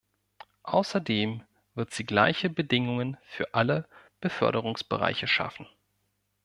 Außerdem 0.63 1.43
wird 1.75 1.93
sie 1.93 2.07
gleiche 2.07 2.49
Bedingungen 2.49 3.17
für 3.27 3.53
alle 3.53 3.87
Beförderungsbereiche 4.19 5.27
schaffen. 5.27 5.67